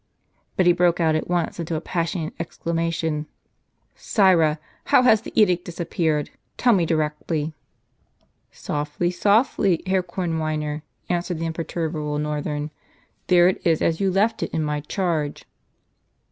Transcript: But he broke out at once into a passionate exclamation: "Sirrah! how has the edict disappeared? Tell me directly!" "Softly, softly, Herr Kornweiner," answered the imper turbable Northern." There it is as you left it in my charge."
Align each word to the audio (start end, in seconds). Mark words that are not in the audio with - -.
But 0.57 0.65
he 0.65 0.73
broke 0.73 0.99
out 0.99 1.13
at 1.13 1.27
once 1.27 1.59
into 1.59 1.75
a 1.75 1.79
passionate 1.79 2.33
exclamation: 2.39 3.27
"Sirrah! 3.95 4.57
how 4.85 5.03
has 5.03 5.21
the 5.21 5.31
edict 5.39 5.63
disappeared? 5.63 6.31
Tell 6.57 6.73
me 6.73 6.87
directly!" 6.87 7.53
"Softly, 8.51 9.11
softly, 9.11 9.83
Herr 9.85 10.01
Kornweiner," 10.01 10.81
answered 11.07 11.37
the 11.37 11.45
imper 11.45 11.63
turbable 11.67 12.17
Northern." 12.19 12.71
There 13.27 13.47
it 13.47 13.61
is 13.63 13.79
as 13.79 14.01
you 14.01 14.09
left 14.09 14.41
it 14.41 14.49
in 14.49 14.63
my 14.63 14.79
charge." 14.79 15.45